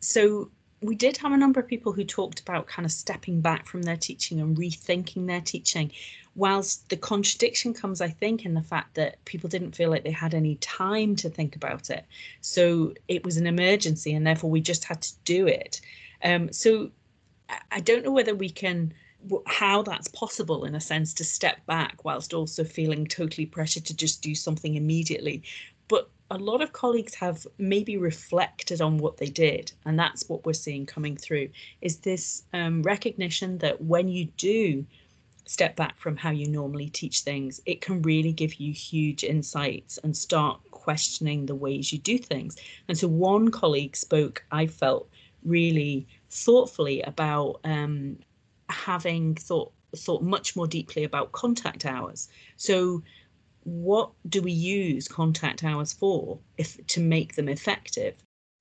So 0.00 0.50
we 0.82 0.94
did 0.94 1.16
have 1.18 1.32
a 1.32 1.36
number 1.36 1.60
of 1.60 1.68
people 1.68 1.92
who 1.92 2.04
talked 2.04 2.40
about 2.40 2.66
kind 2.66 2.86
of 2.86 2.92
stepping 2.92 3.40
back 3.40 3.66
from 3.66 3.82
their 3.82 3.96
teaching 3.96 4.40
and 4.40 4.56
rethinking 4.56 5.26
their 5.26 5.40
teaching. 5.40 5.92
Whilst 6.34 6.88
the 6.88 6.96
contradiction 6.96 7.74
comes, 7.74 8.00
I 8.00 8.08
think, 8.08 8.46
in 8.46 8.54
the 8.54 8.62
fact 8.62 8.94
that 8.94 9.22
people 9.26 9.50
didn't 9.50 9.74
feel 9.74 9.90
like 9.90 10.04
they 10.04 10.10
had 10.10 10.32
any 10.32 10.54
time 10.56 11.16
to 11.16 11.28
think 11.28 11.54
about 11.54 11.90
it. 11.90 12.06
So 12.40 12.94
it 13.08 13.24
was 13.24 13.36
an 13.36 13.46
emergency, 13.46 14.14
and 14.14 14.26
therefore 14.26 14.50
we 14.50 14.60
just 14.60 14.84
had 14.84 15.02
to 15.02 15.12
do 15.24 15.46
it. 15.46 15.80
Um, 16.24 16.52
so 16.52 16.90
I 17.70 17.80
don't 17.80 18.04
know 18.04 18.12
whether 18.12 18.34
we 18.34 18.48
can 18.48 18.94
how 19.46 19.82
that's 19.82 20.08
possible 20.08 20.64
in 20.64 20.74
a 20.74 20.80
sense 20.80 21.12
to 21.12 21.24
step 21.24 21.64
back 21.66 22.06
whilst 22.06 22.32
also 22.32 22.64
feeling 22.64 23.06
totally 23.06 23.44
pressured 23.44 23.84
to 23.84 23.94
just 23.94 24.22
do 24.22 24.34
something 24.34 24.76
immediately 24.76 25.42
but 25.88 26.08
a 26.30 26.38
lot 26.38 26.62
of 26.62 26.72
colleagues 26.72 27.14
have 27.14 27.46
maybe 27.58 27.96
reflected 27.96 28.80
on 28.80 28.98
what 28.98 29.16
they 29.16 29.26
did 29.26 29.72
and 29.84 29.98
that's 29.98 30.28
what 30.28 30.46
we're 30.46 30.52
seeing 30.52 30.86
coming 30.86 31.16
through 31.16 31.48
is 31.80 31.98
this 31.98 32.44
um, 32.52 32.82
recognition 32.82 33.58
that 33.58 33.80
when 33.82 34.08
you 34.08 34.26
do 34.36 34.84
step 35.46 35.74
back 35.74 35.98
from 35.98 36.16
how 36.16 36.30
you 36.30 36.46
normally 36.46 36.88
teach 36.88 37.22
things 37.22 37.60
it 37.66 37.80
can 37.80 38.00
really 38.02 38.32
give 38.32 38.54
you 38.54 38.72
huge 38.72 39.24
insights 39.24 39.98
and 39.98 40.16
start 40.16 40.60
questioning 40.70 41.46
the 41.46 41.54
ways 41.54 41.92
you 41.92 41.98
do 41.98 42.18
things. 42.18 42.56
And 42.88 42.96
so 42.96 43.06
one 43.06 43.50
colleague 43.50 43.96
spoke 43.96 44.44
i 44.50 44.66
felt 44.66 45.08
really 45.44 46.06
thoughtfully 46.30 47.02
about 47.02 47.60
um, 47.64 48.18
having 48.68 49.34
thought 49.34 49.72
thought 49.96 50.22
much 50.22 50.54
more 50.54 50.68
deeply 50.68 51.02
about 51.04 51.32
contact 51.32 51.84
hours. 51.84 52.28
So 52.56 53.02
what 53.64 54.10
do 54.28 54.42
we 54.42 54.52
use 54.52 55.08
contact 55.08 55.64
hours 55.64 55.92
for 55.92 56.38
if 56.58 56.84
to 56.88 57.00
make 57.00 57.34
them 57.34 57.48
effective? 57.48 58.14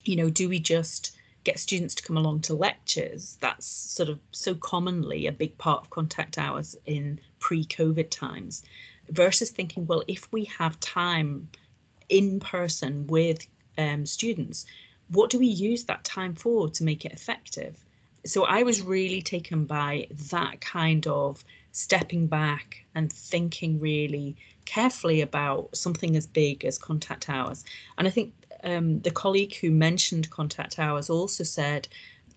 You 0.03 0.15
know 0.15 0.29
do 0.29 0.49
we 0.49 0.59
just 0.59 1.15
get 1.43 1.59
students 1.59 1.95
to 1.95 2.03
come 2.03 2.17
along 2.17 2.41
to 2.41 2.53
lectures? 2.53 3.37
That's 3.39 3.65
sort 3.65 4.09
of 4.09 4.19
so 4.31 4.55
commonly 4.55 5.27
a 5.27 5.31
big 5.31 5.57
part 5.57 5.83
of 5.83 5.89
contact 5.89 6.37
hours 6.37 6.75
in 6.85 7.19
pre-covid 7.39 8.09
times 8.09 8.63
versus 9.09 9.49
thinking 9.49 9.87
well 9.87 10.03
if 10.07 10.31
we 10.31 10.45
have 10.45 10.79
time 10.79 11.49
in 12.09 12.39
person 12.39 13.07
with 13.07 13.47
um, 13.77 14.05
students 14.05 14.65
what 15.09 15.29
do 15.29 15.39
we 15.39 15.47
use 15.47 15.85
that 15.85 16.03
time 16.03 16.35
for 16.35 16.69
to 16.69 16.83
make 16.83 17.05
it 17.05 17.13
effective? 17.13 17.83
So 18.25 18.43
i 18.43 18.63
was 18.63 18.81
really 18.81 19.21
taken 19.21 19.65
by 19.65 20.07
that 20.29 20.61
kind 20.61 21.07
of 21.07 21.43
stepping 21.71 22.27
back 22.27 22.85
and 22.95 23.11
thinking 23.11 23.79
really 23.79 24.35
carefully 24.65 25.21
about 25.21 25.75
something 25.75 26.15
as 26.15 26.27
big 26.27 26.65
as 26.65 26.77
contact 26.77 27.29
hours. 27.29 27.63
And 27.97 28.07
I 28.07 28.11
think 28.11 28.33
um, 28.63 28.99
the 29.01 29.11
colleague 29.11 29.55
who 29.55 29.71
mentioned 29.71 30.29
contact 30.29 30.79
hours 30.79 31.09
also 31.09 31.43
said, 31.43 31.87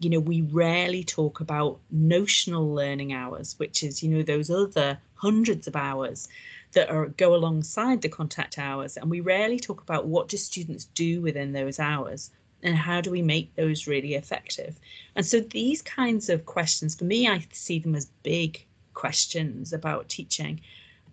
you 0.01 0.11
know, 0.11 0.21
we 0.21 0.43
rarely 0.43 1.05
talk 1.05 1.41
about 1.41 1.79
notional 1.91 2.73
learning 2.75 3.13
hours, 3.13 3.55
which 3.59 3.83
is, 3.83 4.03
you 4.03 4.11
know, 4.11 4.23
those 4.23 4.51
other 4.51 4.99
hundreds 5.15 5.67
of 5.67 5.77
hours 5.77 6.29
that 6.73 6.91
are 6.91 7.07
go 7.09 7.35
alongside 7.35 8.03
the 8.03 8.09
contact 8.09 8.59
hours. 8.59 8.97
And 8.97 9.11
we 9.11 9.21
rarely 9.21 9.61
talk 9.61 9.81
about 9.83 10.07
what 10.07 10.29
do 10.29 10.37
students 10.37 10.87
do 10.95 11.21
within 11.21 11.53
those 11.53 11.79
hours 11.79 12.31
and 12.63 12.77
how 12.77 13.01
do 13.01 13.11
we 13.11 13.23
make 13.23 13.55
those 13.55 13.87
really 13.87 14.15
effective. 14.15 14.79
And 15.17 15.27
so 15.27 15.41
these 15.41 15.83
kinds 15.83 16.29
of 16.29 16.47
questions, 16.47 16.95
for 16.95 17.05
me, 17.05 17.29
I 17.29 17.45
see 17.53 17.79
them 17.79 17.95
as 17.95 18.07
big 18.23 18.65
questions 18.95 19.73
about 19.73 20.09
teaching 20.09 20.61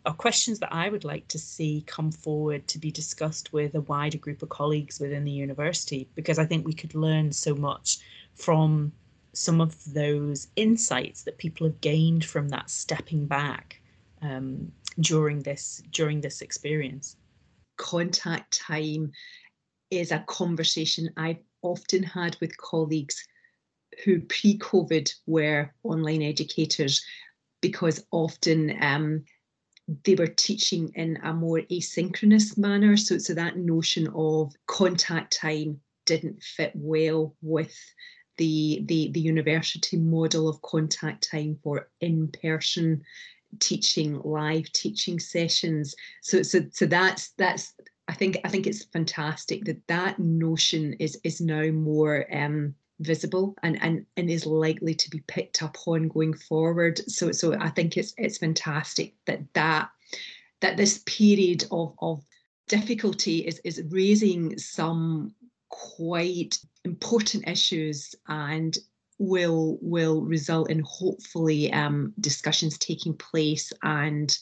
are 0.05 0.13
questions 0.13 0.59
that 0.59 0.74
I 0.74 0.89
would 0.89 1.03
like 1.03 1.27
to 1.29 1.39
see 1.39 1.83
come 1.86 2.12
forward 2.12 2.67
to 2.67 2.79
be 2.79 2.91
discussed 2.91 3.51
with 3.51 3.75
a 3.75 3.81
wider 3.81 4.17
group 4.17 4.41
of 4.41 4.50
colleagues 4.50 5.00
within 5.00 5.25
the 5.25 5.31
university, 5.31 6.07
because 6.15 6.39
I 6.39 6.45
think 6.45 6.65
we 6.65 6.74
could 6.74 6.95
learn 6.95 7.31
so 7.31 7.53
much 7.53 8.00
from 8.33 8.91
some 9.33 9.62
of 9.62 9.75
those 9.93 10.48
insights 10.55 11.24
that 11.24 11.38
people 11.38 11.67
have 11.67 11.81
gained 11.81 12.25
from 12.25 12.50
that 12.50 12.69
stepping 12.69 13.25
back 13.25 13.81
um, 14.21 14.71
during 15.00 15.41
this 15.41 15.83
during 15.91 16.21
this 16.21 16.41
experience. 16.41 17.17
Contact 17.77 18.59
time 18.59 19.12
is 19.91 20.12
a 20.12 20.24
conversation 20.27 21.09
I've 21.17 21.43
often 21.62 22.03
had 22.03 22.38
with 22.39 22.57
colleagues 22.57 23.25
who 24.03 24.21
pre-COVID 24.21 25.13
were 25.25 25.74
online 25.83 26.21
educators 26.21 27.03
because 27.61 28.05
often 28.11 28.77
um, 28.81 29.23
they 30.03 30.15
were 30.15 30.27
teaching 30.27 30.91
in 30.95 31.17
a 31.23 31.33
more 31.33 31.61
asynchronous 31.71 32.57
manner. 32.57 32.95
So, 32.97 33.17
so 33.17 33.33
that 33.33 33.57
notion 33.57 34.07
of 34.15 34.53
contact 34.67 35.37
time 35.37 35.79
didn't 36.05 36.41
fit 36.41 36.71
well 36.75 37.35
with 37.41 37.75
the, 38.37 38.83
the, 38.85 39.11
the 39.11 39.19
university 39.19 39.97
model 39.97 40.47
of 40.47 40.61
contact 40.61 41.29
time 41.29 41.57
for 41.63 41.89
in-person 42.01 43.01
teaching, 43.59 44.21
live 44.23 44.71
teaching 44.71 45.19
sessions. 45.19 45.95
So, 46.21 46.43
so, 46.43 46.61
so 46.71 46.85
that's 46.85 47.29
that's 47.31 47.73
I 48.07 48.13
think 48.13 48.39
I 48.43 48.49
think 48.49 48.65
it's 48.65 48.85
fantastic 48.85 49.65
that 49.65 49.85
that 49.87 50.17
notion 50.17 50.93
is 50.93 51.19
is 51.23 51.41
now 51.41 51.67
more 51.67 52.25
um, 52.35 52.73
visible 53.00 53.56
and, 53.63 53.82
and 53.82 54.06
and 54.18 54.29
is 54.29 54.46
likely 54.46 54.94
to 54.94 55.10
be 55.10 55.24
picked 55.27 55.63
up 55.63 55.77
on 55.88 56.08
going 56.10 56.34
forward. 56.34 57.00
So 57.10 57.32
so 57.32 57.58
I 57.60 57.70
think 57.70 57.98
it's 57.98 58.13
it's 58.18 58.38
fantastic 58.38 59.13
that 59.25 59.41
that 59.53 59.89
that 60.62 60.77
this 60.77 61.01
period 61.06 61.65
of 61.72 61.96
of 62.00 62.24
difficulty 62.68 63.39
is 63.39 63.60
is 63.63 63.82
raising 63.89 64.58
some 64.58 65.34
quite 65.70 66.58
important 66.84 67.48
issues 67.48 68.15
and 68.27 68.77
will 69.20 69.77
will 69.82 70.22
result 70.22 70.70
in 70.70 70.82
hopefully 70.86 71.72
um, 71.74 72.13
discussions 72.20 72.77
taking 72.77 73.13
place 73.13 73.72
and 73.84 74.38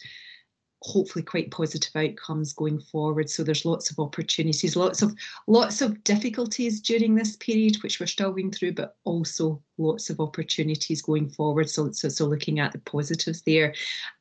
hopefully 0.81 1.23
quite 1.23 1.51
positive 1.51 1.95
outcomes 1.95 2.53
going 2.53 2.79
forward. 2.79 3.29
So 3.29 3.43
there's 3.43 3.65
lots 3.65 3.89
of 3.89 3.99
opportunities 3.99 4.75
lots 4.75 5.01
of 5.01 5.15
lots 5.47 5.81
of 5.81 6.03
difficulties 6.03 6.81
during 6.81 7.15
this 7.15 7.35
period 7.35 7.81
which 7.81 7.99
we're 7.99 8.05
still 8.05 8.31
going 8.31 8.51
through 8.51 8.73
but 8.73 8.95
also 9.03 9.61
lots 9.77 10.09
of 10.09 10.19
opportunities 10.19 11.01
going 11.01 11.29
forward. 11.29 11.69
So 11.69 11.91
so, 11.91 12.09
so 12.09 12.25
looking 12.25 12.59
at 12.59 12.71
the 12.71 12.79
positives 12.79 13.41
there. 13.41 13.73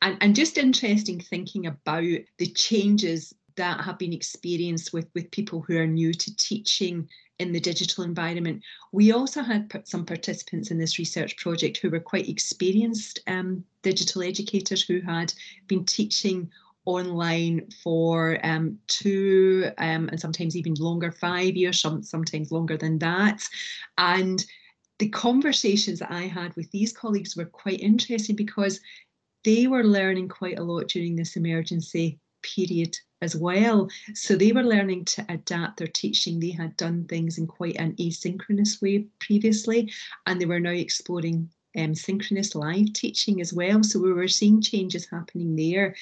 And 0.02 0.16
and 0.20 0.34
just 0.34 0.58
interesting 0.58 1.20
thinking 1.20 1.66
about 1.66 2.04
the 2.38 2.46
changes 2.54 3.34
that 3.56 3.80
have 3.80 3.98
been 3.98 4.12
experienced 4.12 4.92
with 4.92 5.08
with 5.14 5.30
people 5.30 5.60
who 5.60 5.76
are 5.78 5.86
new 5.86 6.12
to 6.12 6.36
teaching 6.36 7.08
in 7.38 7.52
the 7.52 7.60
digital 7.60 8.04
environment. 8.04 8.62
We 8.92 9.12
also 9.12 9.42
had 9.42 9.82
some 9.84 10.06
participants 10.06 10.70
in 10.70 10.78
this 10.78 10.98
research 10.98 11.36
project 11.36 11.78
who 11.78 11.90
were 11.90 12.00
quite 12.00 12.28
experienced 12.28 13.20
um, 13.26 13.64
digital 13.82 14.22
educators 14.22 14.82
who 14.82 15.00
had 15.00 15.32
been 15.66 15.84
teaching 15.84 16.50
online 16.86 17.68
for 17.82 18.38
um, 18.44 18.78
two 18.86 19.70
um, 19.78 20.08
and 20.08 20.20
sometimes 20.20 20.56
even 20.56 20.74
longer, 20.74 21.12
five 21.12 21.56
years, 21.56 21.80
some, 21.80 22.02
sometimes 22.02 22.52
longer 22.52 22.76
than 22.76 22.98
that. 23.00 23.42
And 23.98 24.44
the 24.98 25.08
conversations 25.08 25.98
that 25.98 26.12
I 26.12 26.22
had 26.22 26.54
with 26.56 26.70
these 26.70 26.92
colleagues 26.92 27.36
were 27.36 27.44
quite 27.44 27.80
interesting 27.80 28.36
because 28.36 28.80
they 29.44 29.66
were 29.66 29.84
learning 29.84 30.28
quite 30.28 30.58
a 30.58 30.62
lot 30.62 30.88
during 30.88 31.16
this 31.16 31.36
emergency 31.36 32.18
period 32.42 32.96
as 33.22 33.34
well. 33.36 33.88
So 34.14 34.36
they 34.36 34.52
were 34.52 34.62
learning 34.62 35.06
to 35.06 35.26
adapt 35.28 35.78
their 35.78 35.86
teaching. 35.86 36.38
They 36.38 36.50
had 36.50 36.76
done 36.76 37.04
things 37.04 37.38
in 37.38 37.46
quite 37.46 37.76
an 37.76 37.94
asynchronous 37.96 38.82
way 38.82 39.06
previously, 39.18 39.92
and 40.26 40.40
they 40.40 40.46
were 40.46 40.60
now 40.60 40.70
exploring 40.70 41.50
um, 41.76 41.94
synchronous 41.94 42.54
live 42.54 42.92
teaching 42.92 43.40
as 43.40 43.52
well. 43.52 43.82
So 43.82 44.00
we 44.00 44.12
were 44.12 44.28
seeing 44.28 44.60
changes 44.60 45.06
happening 45.10 45.56
there. 45.56 45.94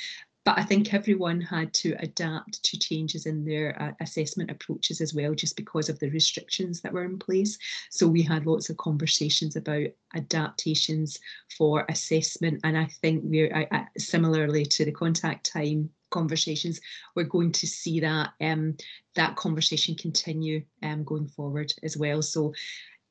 But 0.45 0.59
I 0.59 0.63
think 0.63 0.93
everyone 0.93 1.41
had 1.41 1.73
to 1.75 1.97
adapt 2.01 2.63
to 2.65 2.79
changes 2.79 3.25
in 3.25 3.47
their 3.47 3.81
uh, 3.83 3.93
assessment 4.01 4.51
approaches 4.51 5.01
as 5.01 5.15
well, 5.15 5.35
just 5.35 5.57
because 5.57 5.89
of 5.89 5.99
the 6.01 6.11
restrictions 6.11 6.83
that 6.83 6.93
were 6.93 7.05
in 7.05 7.19
place. 7.19 7.57
So 7.91 8.07
we 8.07 8.21
had 8.21 8.45
lots 8.45 8.69
of 8.69 8.77
conversations 8.77 9.57
about 9.57 9.87
adaptations 10.15 11.19
for 11.57 11.87
assessment. 11.89 12.61
And 12.63 12.77
I 12.77 12.85
think 13.01 13.23
we're 13.25 13.57
I, 13.57 13.67
I, 13.73 13.87
similarly 13.97 14.67
to 14.67 14.85
the 14.85 14.93
contact 14.93 15.51
time 15.51 15.89
conversations, 16.15 16.81
we're 17.15 17.25
going 17.37 17.53
to 17.53 17.67
see 17.67 18.01
that 18.01 18.31
um, 18.41 18.77
that 19.15 19.37
conversation 19.37 19.95
continue 19.97 20.65
um, 20.83 21.05
going 21.05 21.27
forward 21.27 21.73
as 21.83 21.97
well. 21.97 22.23
So 22.23 22.55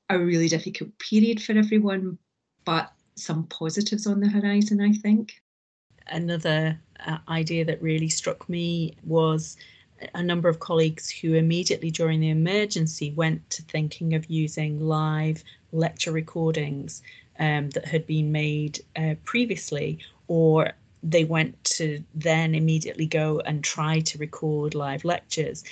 a 0.09 0.17
really 0.17 0.47
difficult 0.47 0.97
period 0.99 1.41
for 1.41 1.53
everyone, 1.53 2.17
but 2.65 2.91
some 3.15 3.43
positives 3.47 4.07
on 4.07 4.19
the 4.19 4.29
horizon, 4.29 4.81
I 4.81 4.93
think. 4.93 5.41
Another 6.07 6.79
uh, 7.05 7.19
idea 7.29 7.65
that 7.65 7.81
really 7.81 8.09
struck 8.09 8.49
me 8.49 8.95
was 9.03 9.57
a 10.13 10.23
number 10.23 10.49
of 10.49 10.59
colleagues 10.59 11.09
who 11.09 11.33
immediately 11.33 11.91
during 11.91 12.19
the 12.19 12.29
emergency 12.29 13.13
went 13.15 13.49
to 13.49 13.61
thinking 13.63 14.13
of 14.13 14.29
using 14.29 14.79
live 14.79 15.43
lecture 15.71 16.11
recordings 16.11 17.01
um, 17.39 17.69
that 17.71 17.85
had 17.85 18.05
been 18.05 18.31
made 18.31 18.79
uh, 18.95 19.15
previously 19.23 19.99
or 20.27 20.71
they 21.03 21.25
went 21.25 21.61
to 21.65 22.01
then 22.15 22.55
immediately 22.55 23.05
go 23.05 23.39
and 23.41 23.63
try 23.63 23.99
to 23.99 24.17
record 24.17 24.73
live 24.73 25.03
lectures. 25.03 25.63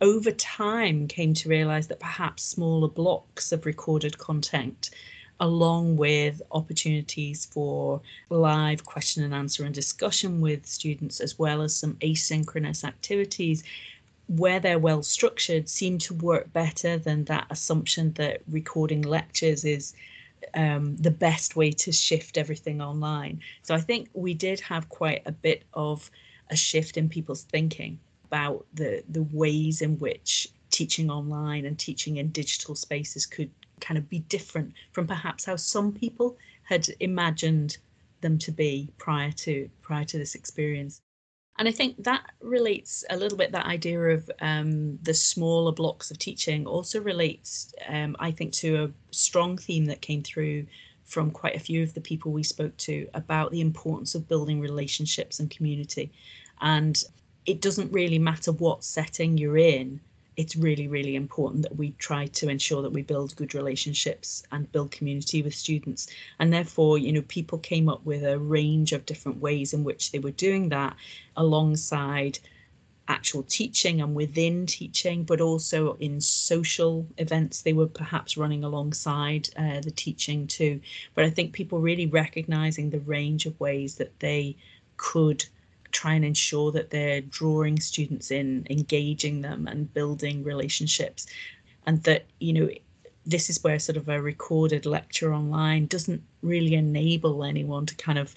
over 0.00 0.32
time 0.32 1.06
came 1.06 1.32
to 1.32 1.48
realize 1.48 1.86
that 1.86 2.00
perhaps 2.00 2.42
smaller 2.42 2.88
blocks 2.88 3.52
of 3.52 3.64
recorded 3.64 4.18
content 4.18 4.90
along 5.40 5.96
with 5.96 6.42
opportunities 6.50 7.46
for 7.46 8.00
live 8.30 8.84
question 8.84 9.22
and 9.22 9.32
answer 9.32 9.64
and 9.64 9.74
discussion 9.74 10.40
with 10.40 10.66
students 10.66 11.20
as 11.20 11.38
well 11.38 11.62
as 11.62 11.74
some 11.74 11.94
asynchronous 11.96 12.82
activities 12.84 13.62
where 14.28 14.58
they're 14.58 14.78
well 14.78 15.02
structured 15.02 15.68
seem 15.68 15.98
to 15.98 16.14
work 16.14 16.52
better 16.52 16.98
than 16.98 17.24
that 17.24 17.46
assumption 17.50 18.12
that 18.14 18.40
recording 18.48 19.02
lectures 19.02 19.64
is 19.64 19.94
um, 20.54 20.96
the 20.96 21.10
best 21.10 21.56
way 21.56 21.70
to 21.70 21.92
shift 21.92 22.36
everything 22.38 22.80
online. 22.80 23.40
So 23.62 23.74
I 23.74 23.80
think 23.80 24.08
we 24.12 24.34
did 24.34 24.60
have 24.60 24.88
quite 24.88 25.22
a 25.26 25.32
bit 25.32 25.64
of 25.74 26.10
a 26.50 26.56
shift 26.56 26.96
in 26.96 27.08
people's 27.08 27.42
thinking 27.44 27.98
about 28.24 28.66
the 28.74 29.02
the 29.08 29.22
ways 29.24 29.80
in 29.80 29.98
which 29.98 30.48
teaching 30.70 31.10
online 31.10 31.64
and 31.66 31.78
teaching 31.78 32.16
in 32.16 32.28
digital 32.30 32.74
spaces 32.74 33.26
could 33.26 33.50
kind 33.80 33.96
of 33.96 34.08
be 34.08 34.20
different 34.20 34.72
from 34.92 35.06
perhaps 35.06 35.44
how 35.44 35.56
some 35.56 35.92
people 35.92 36.36
had 36.64 36.88
imagined 37.00 37.76
them 38.20 38.38
to 38.38 38.50
be 38.50 38.88
prior 38.98 39.30
to 39.30 39.68
prior 39.82 40.04
to 40.04 40.18
this 40.18 40.34
experience 40.34 41.00
and 41.58 41.68
i 41.68 41.70
think 41.70 42.02
that 42.02 42.24
relates 42.40 43.04
a 43.10 43.16
little 43.16 43.38
bit 43.38 43.52
that 43.52 43.66
idea 43.66 44.00
of 44.00 44.30
um, 44.40 44.98
the 45.02 45.14
smaller 45.14 45.72
blocks 45.72 46.10
of 46.10 46.18
teaching 46.18 46.66
also 46.66 47.00
relates 47.00 47.74
um, 47.88 48.16
i 48.18 48.30
think 48.30 48.52
to 48.52 48.84
a 48.84 48.90
strong 49.14 49.56
theme 49.56 49.84
that 49.84 50.00
came 50.00 50.22
through 50.22 50.66
from 51.04 51.30
quite 51.30 51.54
a 51.54 51.60
few 51.60 51.82
of 51.82 51.94
the 51.94 52.00
people 52.00 52.32
we 52.32 52.42
spoke 52.42 52.76
to 52.78 53.08
about 53.14 53.50
the 53.50 53.60
importance 53.60 54.14
of 54.14 54.28
building 54.28 54.60
relationships 54.60 55.38
and 55.38 55.50
community. 55.50 56.10
And 56.60 57.02
it 57.46 57.60
doesn't 57.60 57.92
really 57.92 58.18
matter 58.18 58.52
what 58.52 58.84
setting 58.84 59.36
you're 59.38 59.58
in 59.58 60.00
it's 60.36 60.56
really 60.56 60.88
really 60.88 61.16
important 61.16 61.62
that 61.62 61.76
we 61.76 61.92
try 61.92 62.26
to 62.26 62.48
ensure 62.48 62.82
that 62.82 62.92
we 62.92 63.02
build 63.02 63.36
good 63.36 63.54
relationships 63.54 64.42
and 64.52 64.70
build 64.72 64.90
community 64.90 65.42
with 65.42 65.54
students. 65.54 66.08
And 66.38 66.52
therefore 66.52 66.98
you 66.98 67.12
know 67.12 67.22
people 67.22 67.58
came 67.58 67.88
up 67.88 68.04
with 68.04 68.24
a 68.24 68.38
range 68.38 68.92
of 68.92 69.06
different 69.06 69.38
ways 69.40 69.72
in 69.72 69.84
which 69.84 70.12
they 70.12 70.18
were 70.18 70.30
doing 70.30 70.68
that 70.70 70.96
alongside 71.36 72.38
actual 73.06 73.42
teaching 73.42 74.00
and 74.00 74.14
within 74.14 74.64
teaching 74.64 75.24
but 75.24 75.38
also 75.40 75.94
in 76.00 76.18
social 76.20 77.06
events 77.18 77.60
they 77.60 77.74
were 77.74 77.86
perhaps 77.86 78.38
running 78.38 78.64
alongside 78.64 79.48
uh, 79.56 79.80
the 79.80 79.90
teaching 79.90 80.46
too. 80.46 80.80
But 81.14 81.24
i 81.24 81.30
think 81.30 81.52
people 81.52 81.80
really 81.80 82.06
recognizing 82.06 82.90
the 82.90 83.00
range 83.00 83.46
of 83.46 83.60
ways 83.60 83.96
that 83.96 84.18
they 84.20 84.56
could 84.96 85.44
try 85.94 86.12
and 86.14 86.24
ensure 86.24 86.72
that 86.72 86.90
they're 86.90 87.22
drawing 87.22 87.80
students 87.80 88.30
in, 88.30 88.66
engaging 88.68 89.40
them, 89.40 89.66
and 89.66 89.92
building 89.94 90.44
relationships. 90.44 91.26
And 91.86 92.02
that, 92.02 92.26
you 92.40 92.52
know, 92.52 92.68
this 93.24 93.48
is 93.48 93.62
where 93.62 93.78
sort 93.78 93.96
of 93.96 94.08
a 94.08 94.20
recorded 94.20 94.84
lecture 94.84 95.32
online 95.32 95.86
doesn't 95.86 96.22
really 96.42 96.74
enable 96.74 97.44
anyone 97.44 97.86
to 97.86 97.94
kind 97.94 98.18
of 98.18 98.34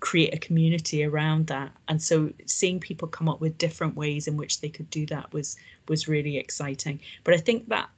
create 0.00 0.34
a 0.34 0.38
community 0.38 1.04
around 1.04 1.46
that. 1.46 1.72
And 1.88 2.02
so 2.02 2.30
seeing 2.44 2.80
people 2.80 3.08
come 3.08 3.28
up 3.28 3.40
with 3.40 3.56
different 3.56 3.96
ways 3.96 4.26
in 4.26 4.36
which 4.36 4.60
they 4.60 4.68
could 4.68 4.90
do 4.90 5.06
that 5.06 5.32
was 5.32 5.56
was 5.88 6.08
really 6.08 6.36
exciting. 6.36 7.00
But 7.22 7.34
i 7.34 7.38
think 7.38 7.68
that 7.68 7.88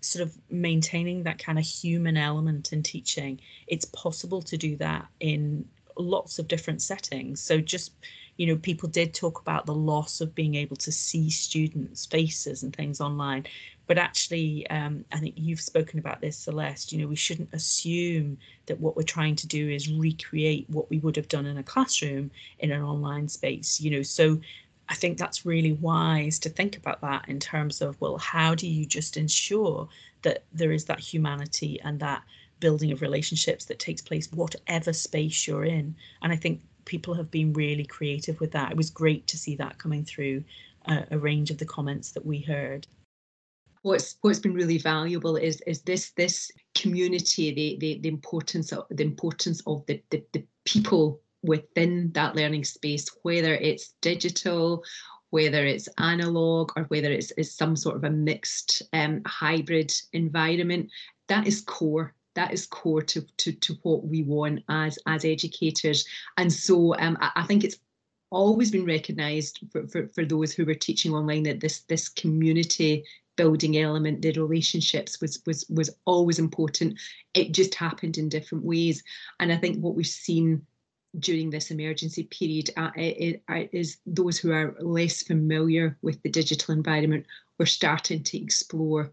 sort 0.00 0.22
of 0.22 0.36
maintaining 0.50 1.24
that 1.24 1.38
kind 1.38 1.58
of 1.58 1.64
human 1.64 2.16
element 2.16 2.72
in 2.72 2.82
teaching 2.82 3.40
it's 3.66 3.86
possible 3.86 4.40
to 4.42 4.56
do 4.56 4.76
that 4.76 5.08
in 5.18 5.66
lots 5.98 6.38
of 6.38 6.48
different 6.48 6.82
settings. 6.82 7.40
So 7.40 7.60
just 7.60 7.92
you 8.36 8.46
know, 8.46 8.56
people 8.56 8.88
did 8.88 9.14
talk 9.14 9.40
about 9.40 9.66
the 9.66 9.74
loss 9.74 10.20
of 10.20 10.34
being 10.34 10.54
able 10.54 10.76
to 10.76 10.92
see 10.92 11.30
students' 11.30 12.06
faces 12.06 12.62
and 12.62 12.74
things 12.74 13.00
online. 13.00 13.46
But 13.86 13.98
actually, 13.98 14.68
um, 14.68 15.04
I 15.12 15.18
think 15.18 15.34
you've 15.36 15.60
spoken 15.60 15.98
about 15.98 16.20
this, 16.20 16.36
Celeste. 16.36 16.92
You 16.92 16.98
know, 16.98 17.06
we 17.06 17.16
shouldn't 17.16 17.54
assume 17.54 18.36
that 18.66 18.80
what 18.80 18.96
we're 18.96 19.04
trying 19.04 19.36
to 19.36 19.46
do 19.46 19.70
is 19.70 19.90
recreate 19.90 20.68
what 20.68 20.90
we 20.90 20.98
would 20.98 21.16
have 21.16 21.28
done 21.28 21.46
in 21.46 21.56
a 21.56 21.62
classroom 21.62 22.30
in 22.58 22.72
an 22.72 22.82
online 22.82 23.28
space. 23.28 23.80
You 23.80 23.92
know, 23.92 24.02
so 24.02 24.40
I 24.88 24.94
think 24.94 25.18
that's 25.18 25.46
really 25.46 25.72
wise 25.72 26.38
to 26.40 26.48
think 26.48 26.76
about 26.76 27.00
that 27.00 27.28
in 27.28 27.40
terms 27.40 27.80
of, 27.80 28.00
well, 28.00 28.18
how 28.18 28.54
do 28.54 28.66
you 28.66 28.86
just 28.86 29.16
ensure 29.16 29.88
that 30.22 30.44
there 30.52 30.72
is 30.72 30.84
that 30.86 31.00
humanity 31.00 31.80
and 31.82 32.00
that 32.00 32.22
building 32.58 32.90
of 32.90 33.02
relationships 33.02 33.66
that 33.66 33.78
takes 33.78 34.02
place 34.02 34.30
whatever 34.32 34.92
space 34.92 35.46
you're 35.46 35.64
in? 35.64 35.94
And 36.22 36.32
I 36.32 36.36
think 36.36 36.60
people 36.86 37.12
have 37.14 37.30
been 37.30 37.52
really 37.52 37.84
creative 37.84 38.40
with 38.40 38.52
that. 38.52 38.70
It 38.70 38.76
was 38.76 38.88
great 38.90 39.26
to 39.26 39.36
see 39.36 39.56
that 39.56 39.78
coming 39.78 40.04
through 40.04 40.42
uh, 40.86 41.02
a 41.10 41.18
range 41.18 41.50
of 41.50 41.58
the 41.58 41.66
comments 41.66 42.12
that 42.12 42.24
we 42.24 42.40
heard. 42.40 42.86
What's 43.82 44.16
what's 44.22 44.38
been 44.38 44.54
really 44.54 44.78
valuable 44.78 45.36
is 45.36 45.60
is 45.66 45.82
this 45.82 46.10
this 46.12 46.50
community, 46.74 47.52
the 47.52 47.76
the, 47.78 48.00
the 48.00 48.08
importance 48.08 48.72
of 48.72 48.86
the 48.90 49.04
importance 49.04 49.62
of 49.66 49.84
the, 49.86 50.02
the, 50.10 50.24
the 50.32 50.44
people 50.64 51.20
within 51.42 52.10
that 52.12 52.34
learning 52.34 52.64
space, 52.64 53.08
whether 53.22 53.54
it's 53.54 53.94
digital, 54.00 54.82
whether 55.30 55.64
it's 55.64 55.88
analog, 55.98 56.72
or 56.76 56.84
whether 56.84 57.12
it's, 57.12 57.32
it's 57.36 57.52
some 57.52 57.76
sort 57.76 57.96
of 57.96 58.04
a 58.04 58.10
mixed 58.10 58.82
um, 58.92 59.22
hybrid 59.26 59.92
environment. 60.12 60.90
That 61.28 61.46
is 61.46 61.60
core 61.60 62.14
that 62.36 62.52
is 62.52 62.66
core 62.66 63.02
to, 63.02 63.22
to, 63.38 63.52
to 63.52 63.74
what 63.82 64.06
we 64.06 64.22
want 64.22 64.62
as, 64.68 64.98
as 65.06 65.24
educators. 65.24 66.06
And 66.36 66.52
so 66.52 66.94
um, 66.98 67.18
I, 67.20 67.30
I 67.36 67.42
think 67.42 67.64
it's 67.64 67.78
always 68.30 68.70
been 68.70 68.84
recognised 68.84 69.60
for, 69.72 69.86
for, 69.88 70.08
for 70.08 70.24
those 70.24 70.52
who 70.52 70.64
were 70.64 70.74
teaching 70.74 71.12
online 71.12 71.42
that 71.44 71.60
this 71.60 71.80
this 71.80 72.08
community 72.08 73.04
building 73.36 73.76
element, 73.76 74.22
the 74.22 74.32
relationships 74.32 75.20
was 75.20 75.42
was 75.46 75.66
was 75.68 75.90
always 76.04 76.38
important. 76.38 76.98
It 77.34 77.52
just 77.52 77.74
happened 77.74 78.18
in 78.18 78.28
different 78.28 78.64
ways, 78.64 79.02
and 79.40 79.52
I 79.52 79.56
think 79.56 79.78
what 79.78 79.94
we've 79.94 80.06
seen 80.06 80.66
during 81.18 81.50
this 81.50 81.70
emergency 81.70 82.24
period 82.24 82.70
uh, 82.76 82.90
is 82.96 83.96
those 84.06 84.38
who 84.38 84.52
are 84.52 84.76
less 84.80 85.22
familiar 85.22 85.96
with 86.02 86.22
the 86.22 86.28
digital 86.28 86.74
environment 86.74 87.24
were 87.58 87.66
starting 87.66 88.22
to 88.22 88.38
explore 88.38 89.10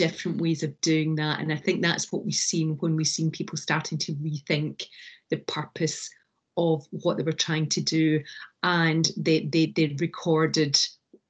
different 0.00 0.40
ways 0.40 0.62
of 0.62 0.80
doing 0.80 1.14
that. 1.16 1.40
And 1.40 1.52
I 1.52 1.56
think 1.56 1.82
that's 1.82 2.10
what 2.10 2.24
we've 2.24 2.34
seen 2.34 2.78
when 2.78 2.96
we've 2.96 3.06
seen 3.06 3.30
people 3.30 3.58
starting 3.58 3.98
to 3.98 4.14
rethink 4.14 4.86
the 5.28 5.36
purpose 5.36 6.08
of 6.56 6.86
what 6.90 7.18
they 7.18 7.22
were 7.22 7.32
trying 7.32 7.68
to 7.68 7.82
do. 7.82 8.22
And 8.62 9.06
they 9.18 9.40
they, 9.40 9.66
they 9.66 9.94
recorded 9.98 10.80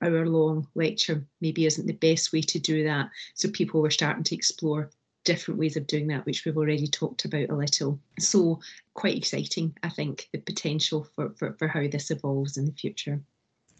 hour 0.03 0.25
long 0.25 0.69
lecture 0.77 1.27
maybe 1.41 1.67
isn't 1.67 1.87
the 1.87 1.93
best 1.95 2.33
way 2.33 2.43
to 2.43 2.61
do 2.61 2.85
that. 2.85 3.11
So 3.35 3.51
people 3.51 3.83
were 3.83 3.91
starting 3.91 4.23
to 4.25 4.37
explore 4.37 4.91
different 5.25 5.59
ways 5.59 5.77
of 5.77 5.89
doing 5.89 6.07
that, 6.07 6.25
which 6.25 6.45
we've 6.45 6.57
already 6.57 6.87
talked 6.87 7.25
about 7.25 7.51
a 7.51 7.57
little. 7.57 7.99
So 8.21 8.61
quite 8.95 9.17
exciting, 9.17 9.77
I 9.83 9.89
think, 9.89 10.29
the 10.33 10.39
potential 10.39 11.09
for, 11.15 11.31
for, 11.31 11.55
for 11.59 11.67
how 11.67 11.87
this 11.89 12.13
evolves 12.13 12.57
in 12.57 12.67
the 12.67 12.73
future. 12.73 13.21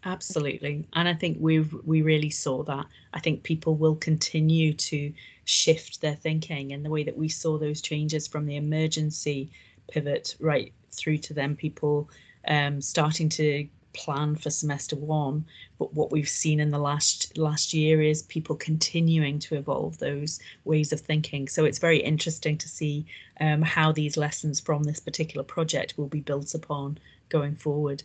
Absolutely. 0.03 0.87
And 0.93 1.07
I 1.07 1.13
think 1.13 1.37
we 1.39 1.59
we 1.59 2.01
really 2.01 2.31
saw 2.31 2.63
that. 2.63 2.87
I 3.13 3.19
think 3.19 3.43
people 3.43 3.75
will 3.75 3.95
continue 3.95 4.73
to 4.73 5.13
shift 5.45 6.01
their 6.01 6.15
thinking 6.15 6.71
in 6.71 6.81
the 6.83 6.89
way 6.89 7.03
that 7.03 7.17
we 7.17 7.29
saw 7.29 7.57
those 7.57 7.81
changes 7.81 8.27
from 8.27 8.45
the 8.45 8.55
emergency 8.55 9.51
pivot 9.91 10.35
right 10.39 10.73
through 10.91 11.17
to 11.19 11.33
them 11.33 11.55
people 11.55 12.09
um, 12.47 12.81
starting 12.81 13.29
to 13.29 13.67
plan 13.93 14.35
for 14.35 14.49
semester 14.49 14.95
one. 14.95 15.45
But 15.77 15.93
what 15.93 16.11
we've 16.11 16.29
seen 16.29 16.59
in 16.59 16.71
the 16.71 16.79
last 16.79 17.37
last 17.37 17.71
year 17.73 18.01
is 18.01 18.23
people 18.23 18.55
continuing 18.55 19.37
to 19.39 19.55
evolve 19.55 19.99
those 19.99 20.39
ways 20.63 20.91
of 20.91 21.01
thinking. 21.01 21.47
So 21.47 21.65
it's 21.65 21.79
very 21.79 21.99
interesting 21.99 22.57
to 22.57 22.67
see 22.69 23.05
um, 23.39 23.61
how 23.61 23.91
these 23.91 24.17
lessons 24.17 24.59
from 24.59 24.83
this 24.83 24.99
particular 24.99 25.43
project 25.43 25.95
will 25.97 26.07
be 26.07 26.21
built 26.21 26.55
upon 26.55 26.97
going 27.29 27.55
forward. 27.55 28.01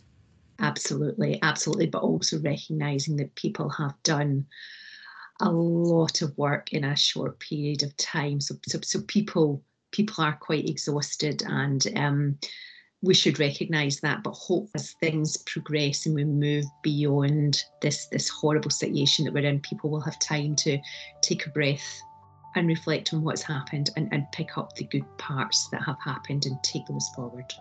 Absolutely, 0.59 1.39
absolutely. 1.41 1.87
But 1.87 2.01
also 2.01 2.39
recognizing 2.39 3.17
that 3.17 3.35
people 3.35 3.69
have 3.69 3.93
done 4.03 4.45
a 5.39 5.51
lot 5.51 6.21
of 6.21 6.37
work 6.37 6.73
in 6.73 6.83
a 6.83 6.95
short 6.95 7.39
period 7.39 7.83
of 7.83 7.95
time. 7.97 8.41
So, 8.41 8.55
so, 8.67 8.79
so 8.81 9.01
people 9.01 9.63
people 9.91 10.23
are 10.23 10.35
quite 10.35 10.67
exhausted, 10.67 11.43
and 11.45 11.85
um, 11.95 12.39
we 13.01 13.13
should 13.13 13.39
recognise 13.39 13.99
that. 13.99 14.23
But 14.23 14.31
hope 14.31 14.69
as 14.75 14.95
things 14.99 15.37
progress 15.37 16.05
and 16.05 16.15
we 16.15 16.25
move 16.25 16.65
beyond 16.81 17.63
this 17.81 18.07
this 18.07 18.29
horrible 18.29 18.71
situation 18.71 19.25
that 19.25 19.33
we're 19.33 19.45
in, 19.45 19.59
people 19.59 19.89
will 19.89 20.01
have 20.01 20.19
time 20.19 20.55
to 20.57 20.79
take 21.21 21.45
a 21.45 21.51
breath 21.51 22.01
and 22.55 22.67
reflect 22.67 23.13
on 23.13 23.23
what's 23.23 23.43
happened 23.43 23.91
and, 23.95 24.09
and 24.11 24.25
pick 24.31 24.57
up 24.57 24.73
the 24.75 24.85
good 24.85 25.05
parts 25.19 25.69
that 25.69 25.83
have 25.83 25.97
happened 26.03 26.47
and 26.47 26.57
take 26.63 26.87
those 26.87 27.07
forward. 27.15 27.53